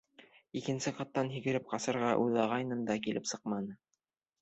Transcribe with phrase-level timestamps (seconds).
[0.61, 3.81] —Икенсе ҡаттан һикереп ҡасырға уйлағайным да килеп сыҡманы.